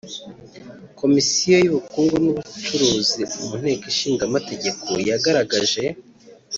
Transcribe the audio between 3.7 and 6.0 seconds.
Ishinga Amategeko yagaragaje